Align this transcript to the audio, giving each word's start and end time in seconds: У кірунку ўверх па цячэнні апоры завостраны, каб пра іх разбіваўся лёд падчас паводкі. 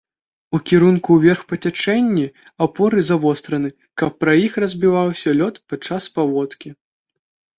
У 0.57 0.59
кірунку 0.69 1.15
ўверх 1.17 1.41
па 1.51 1.55
цячэнні 1.65 2.23
апоры 2.65 3.03
завостраны, 3.09 3.69
каб 4.03 4.17
пра 4.23 4.35
іх 4.45 4.57
разбіваўся 4.63 5.29
лёд 5.43 5.55
падчас 5.75 6.03
паводкі. 6.17 6.69